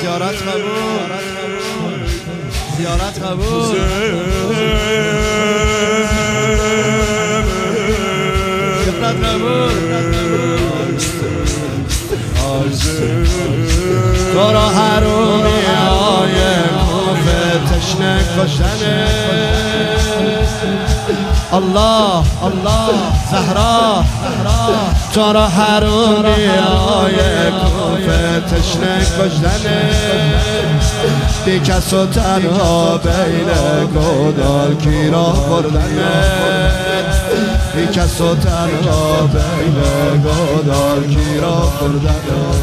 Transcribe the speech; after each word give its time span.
زیارت 0.00 0.42
قبول. 0.42 1.04
زیارت 2.76 3.18
قبول. 3.22 3.76
زیارت 8.84 9.16
قبول. 9.24 10.34
تو 14.32 14.52
را 14.52 14.68
حرومی 14.68 15.64
های 15.76 16.38
کوفه 16.88 17.60
تشنه 17.70 18.24
کشنه. 18.38 19.24
الله 21.54 22.24
الله 22.44 22.94
زهرا 23.30 24.04
تو 25.14 25.32
را 25.32 25.48
حرومی 25.48 26.46
های 26.46 27.16
کوفه 27.50 28.40
تشنه 28.40 28.98
کشنه 29.00 29.90
بی 31.44 31.60
کس 31.60 31.92
و 31.92 32.06
تنها 32.06 32.98
بین 32.98 33.50
گودال 33.94 34.74
کی 34.74 35.10
را 35.10 35.24
بردنه. 35.24 36.70
بی 37.76 37.86
کس 37.86 38.20
و 38.20 38.34
تنها 38.34 39.22
بین 39.22 40.22
گودال 40.22 41.06
کی 41.06 41.40
را 41.40 41.72
بردنه. 41.80 42.54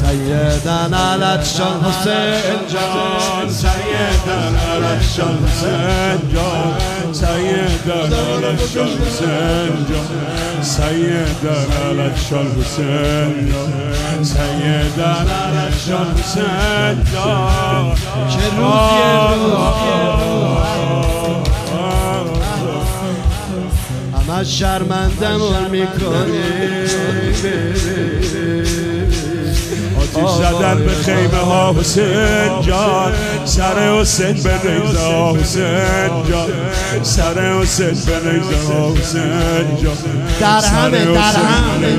سیدن 0.00 0.94
علتشان 0.94 1.84
حسین 1.84 2.68
جان. 2.72 3.48
سیدن 3.48 4.56
علشان 4.56 5.38
حسین 5.46 6.34
جان. 6.34 6.91
جان 7.12 8.88
سیدن 10.62 11.66
علشان 11.90 12.46
حسین 12.46 13.52
جان 13.52 14.24
سیدن 14.24 15.26
علشان 15.30 16.06
حسین 16.18 17.04
جان 17.12 17.94
چه 18.28 18.44
روزیه 18.56 19.12
همه 24.14 24.44
شرمندمون 24.44 25.70
می‌کنی 25.70 26.42
آتیش 30.22 30.46
زدن 30.46 30.84
به 30.84 30.92
خیمه 30.92 31.38
ها 31.38 31.74
حسین 31.78 32.60
جان. 32.66 33.12
سر 33.44 33.98
حسین 34.00 34.32
به 34.32 34.70
نیزه 34.70 35.34
حسین 35.40 36.22
جان. 36.30 36.48
سر 37.02 37.58
حسین 37.60 37.86
به 37.86 38.30
نیزه 38.30 38.56
حسین 39.00 39.76
جان. 39.82 39.96
در 40.40 40.64
همه 40.66 41.04
در 41.04 41.20
همه 41.20 41.96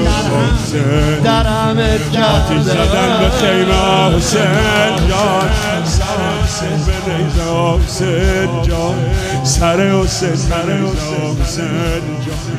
در 1.23 1.43
همه 1.43 1.43
در 1.43 1.47
همه 1.47 1.99
آتیش 2.35 2.61
زدن 2.61 3.19
به 3.19 3.29
خیمه 3.29 3.73
ها 3.73 4.09
حسین 4.09 5.07
جان. 5.09 5.49
سر 5.85 6.03
حسین 6.43 6.85
به 6.85 7.13
نیزه 7.13 7.43
حسین 7.85 8.61
جان. 8.61 8.95
سر 9.43 9.91
حسین 9.91 10.35
سر 10.35 10.55
حسین 10.55 11.41
حسین 11.41 12.01
جان. 12.25 12.53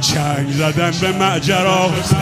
چنگ 0.00 0.52
زدن 0.52 0.90
به 1.00 1.18
معجرا 1.18 1.90
حسین 2.00 2.18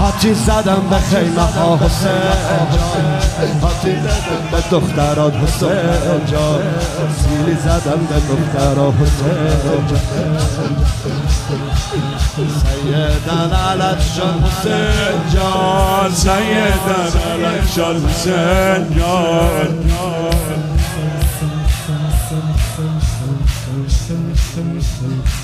هاتی 0.00 0.34
زدم 0.34 0.82
به 0.90 0.96
خیمه 0.98 1.42
ها 1.42 1.76
حسین. 1.76 2.10
جان 2.72 3.60
هاتی 3.62 3.92
زدم 3.96 4.42
به 4.50 4.60
دخترات 4.70 5.34
حسین. 5.34 6.26
جان 6.26 6.62
سیلی 7.18 7.56
زدم 7.64 8.00
به 8.08 8.14
دخترات 8.28 8.94
حسین. 8.94 9.86
جان 9.88 10.00
سیدن 12.36 13.52
علت 13.56 14.00
شان 14.16 14.44
حسین 14.44 15.16
جان. 15.34 16.12
جان 16.14 16.14
سیدن 16.14 17.12
علشان 17.44 17.96
حسین 18.08 18.98
جان. 18.98 19.68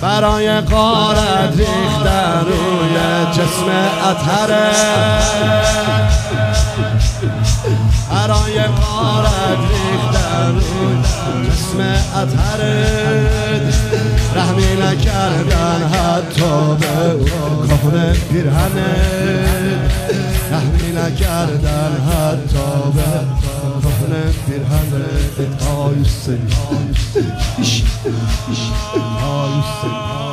برای 0.00 0.60
قارت 0.60 1.52
روی 1.56 1.66
جسم 3.52 3.68
اطهره 4.10 4.70
برای 8.10 8.62
قارت 8.62 9.58
ریختن 9.70 10.60
جسم 11.48 11.80
اطهره 12.16 13.30
رحمی 14.36 14.76
نکردن 14.82 15.88
حتی 15.88 16.76
به 16.80 17.24
کهن 17.68 18.12
پیرهنه. 18.12 18.94
رحمی 20.52 20.92
نکردن 20.92 21.92
حتی 22.08 22.92
به 22.94 23.10
کهن 23.82 24.32
پیرهنه. 24.46 25.06
های 25.66 26.04
سری 26.04 26.48
های 29.20 29.62
سری 29.82 30.31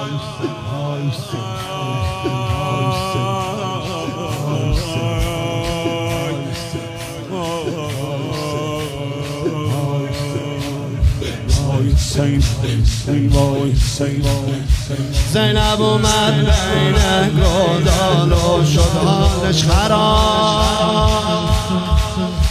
زینب 15.34 15.81
اومد 15.81 16.36
بین 16.36 17.30
گودال 17.30 18.31
و 18.31 18.66
شد 18.66 18.96
حالش 19.06 19.64
خراب. 19.64 21.09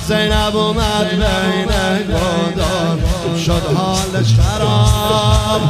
زینب 0.08 0.56
اومد 0.56 1.10
بین 1.10 1.72
گودال 2.06 2.98
شد 3.44 3.62
حالش 3.76 4.34
خراب. 4.34 5.60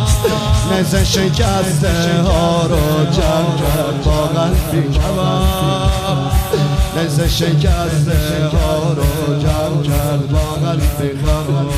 نزه 0.72 1.04
شکسته 1.04 2.22
ها 2.22 2.62
رو 2.62 3.04
جمع 3.04 3.56
کرد 3.58 4.04
با 4.04 4.26
قلبی 4.26 4.98
کباب. 4.98 6.32
نزه 6.96 7.28
شکسته 7.28 8.50
ها 8.52 8.92
رو 8.92 9.38
جمع 9.40 9.82
کرد 9.82 10.28
با 10.28 10.38
قلبی 10.38 11.08
کباب. 11.22 11.77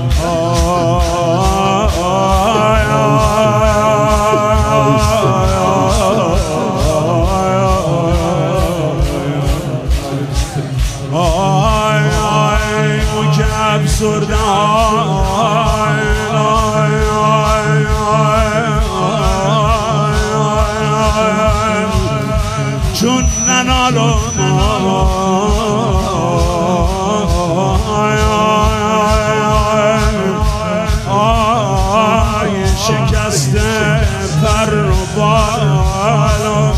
شکسته 32.87 34.01
پر 34.43 34.73
و 34.75 35.05
بالا. 35.15 36.73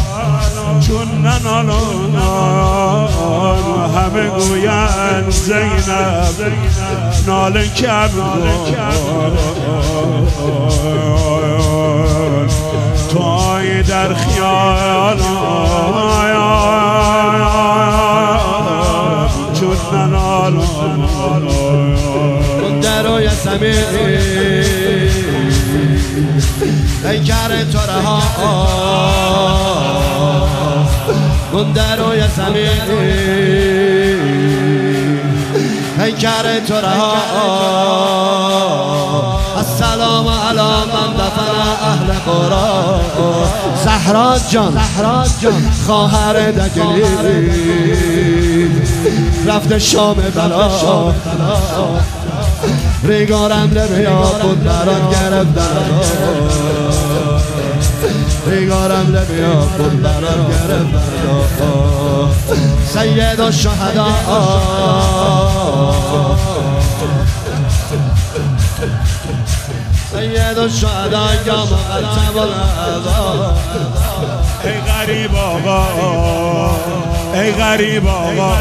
چون 0.87 1.07
ننالو 1.25 1.83
همه 3.95 4.29
گوین 4.29 5.29
زینب 5.29 6.53
ناله 7.27 7.67
کم 7.67 8.09
توی 13.09 13.83
در 13.83 14.13
خیال 14.13 15.17
چون 19.59 19.77
ننال 19.93 20.53
درای 22.81 23.29
سمی 23.29 23.73
پیکر 27.03 27.63
تو 27.71 27.77
رها 27.77 28.21
اون 31.51 31.71
درای 31.71 32.21
سمی 32.35 32.65
پیکر 35.97 36.59
تو 36.67 36.73
رها 36.73 37.13
از 39.57 39.81
علی 39.81 40.59
من 40.59 41.13
دفن 41.13 41.51
اهل 41.81 42.13
قرا 42.25 42.99
زهرا 43.83 44.37
جان. 44.49 44.71
زهرا 44.71 45.23
جان. 45.41 45.71
خواهر 45.85 46.51
دگلی. 46.51 47.03
رفته 49.47 49.79
شام 49.79 50.15
بلا. 50.15 51.13
ریگارم 53.03 53.71
لبیا 53.73 54.21
بود 54.21 54.63
بران 54.63 55.09
گرفتن 55.11 56.01
ریگارم 58.47 59.07
لبیا 59.15 59.53
بود 59.77 60.01
بران 60.01 60.47
گرفتن 60.47 61.03
سید 62.93 63.39
و 63.39 63.51
شهدا. 63.51 64.07
سید 70.11 70.57
و 70.57 70.69
شهدا 70.69 71.27
یا 71.45 71.65
مقتب 71.65 72.37
العذاب 72.37 73.57
ای 74.63 74.71
غریب 74.71 75.35
آقا 75.35 75.85
ای 77.33 77.51
غریب 77.51 78.07
آقا. 78.07 78.53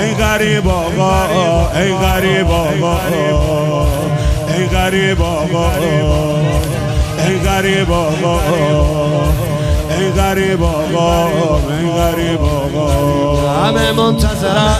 ای 0.00 0.14
غریب 0.14 0.68
آقا 0.68 1.70
ای 1.74 1.92
غریب 1.94 2.50
آقا 2.50 2.98
ای 4.56 4.66
غریب 4.66 5.22
آقا 5.22 5.70
ای 7.26 7.38
غریب 7.38 7.90
آقا 7.92 8.40
ای 9.98 10.10
غریب 10.10 10.62
آقا 10.62 11.26
ای 11.80 11.90
غریب 11.92 12.40
آقا. 12.42 13.64
همه 13.64 13.92
منتظرن 13.92 14.76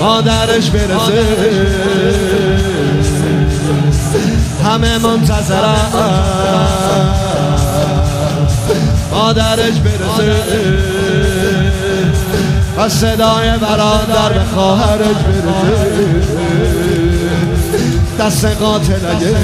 مادرش 0.00 0.70
برسه. 0.70 1.24
همه 4.64 4.98
منتظرن 4.98 5.76
مادرش 9.12 9.78
برسه. 9.78 10.91
و 12.82 12.88
صدای 12.88 13.50
برادر 13.60 14.32
به 14.32 14.44
خواهرش 14.54 15.16
برسه. 15.16 15.92
دست 18.18 18.44
قاتل 18.44 19.06
اگه 19.10 19.36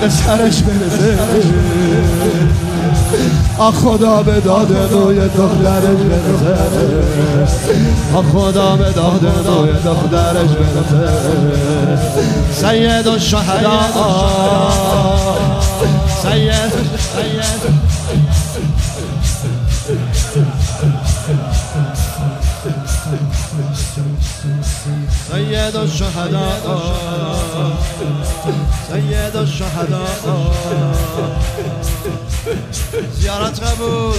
به 0.00 0.08
سرش 0.08 0.62
برسه. 0.62 1.18
آ 3.58 3.70
خدا 3.70 4.22
به 4.22 4.40
داد 4.40 4.76
روی 4.92 5.20
دخترش 5.20 5.98
برسه. 6.10 6.58
آ 8.14 8.22
خدا 8.22 8.76
به 8.76 8.90
داد 8.92 9.32
روی 9.46 9.72
دخترش 9.72 10.50
برسه. 10.50 11.12
سید 12.52 13.06
و 13.06 13.18
شهدا 13.18 13.80
سید 16.22 16.72
سید 17.14 17.88
الشهداء. 25.82 26.60
سید 28.88 29.36
الشهداء. 29.36 30.08
زیارت 33.12 33.60
قبول. 33.60 34.18